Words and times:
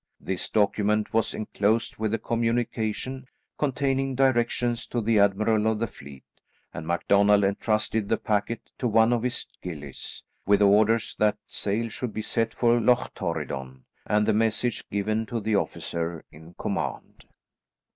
This 0.19 0.49
document 0.49 1.13
was 1.13 1.35
enclosed 1.35 1.97
with 1.97 2.11
a 2.11 2.17
communication, 2.17 3.27
containing 3.59 4.15
directions 4.15 4.87
to 4.87 4.99
the 4.99 5.19
admiral 5.19 5.67
of 5.67 5.77
the 5.77 5.85
fleet, 5.85 6.23
and 6.73 6.87
MacDonald 6.87 7.43
entrusted 7.43 8.09
the 8.09 8.17
packet 8.17 8.71
to 8.79 8.87
one 8.87 9.13
of 9.13 9.21
his 9.21 9.45
gillies, 9.61 10.23
with 10.43 10.59
orders 10.59 11.15
that 11.19 11.37
sail 11.45 11.87
should 11.89 12.13
be 12.13 12.23
set 12.23 12.51
for 12.51 12.81
Loch 12.81 13.13
Torridon, 13.13 13.83
and 14.07 14.25
the 14.25 14.33
message 14.33 14.89
given 14.89 15.27
to 15.27 15.39
the 15.39 15.55
officer 15.55 16.25
in 16.31 16.55
command. 16.55 17.25